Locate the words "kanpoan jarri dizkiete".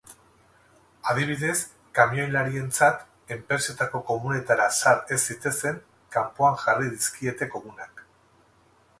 6.17-7.49